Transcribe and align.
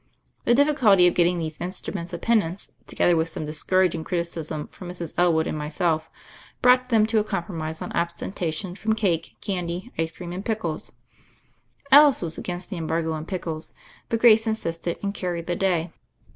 The 0.45 0.55
difficulty 0.55 1.05
of 1.05 1.13
get 1.13 1.25
ting 1.25 1.37
these 1.37 1.61
instruments 1.61 2.11
of 2.11 2.21
penance, 2.21 2.71
together 2.87 3.15
with 3.15 3.29
some 3.29 3.45
discouraging 3.45 4.03
criticisms 4.03 4.69
from 4.71 4.89
Mrs. 4.89 5.13
Elwood 5.15 5.45
and 5.45 5.55
myself, 5.55 6.09
brought 6.59 6.89
them 6.89 7.05
to 7.05 7.23
compromise 7.23 7.83
on 7.83 7.91
ab 7.91 8.07
stention 8.07 8.75
from 8.75 8.95
cake, 8.95 9.37
candy, 9.41 9.91
ice 9.99 10.09
cream, 10.09 10.31
and 10.33 10.43
pickles! 10.43 10.93
Alice 11.91 12.23
was 12.23 12.39
against 12.39 12.71
the 12.71 12.77
embargo 12.77 13.13
on 13.13 13.27
pickles; 13.27 13.75
but 14.09 14.19
Grace 14.19 14.47
insisted 14.47 14.97
and 15.03 15.13
carried 15.13 15.45
the 15.45 15.55
day. 15.55 15.91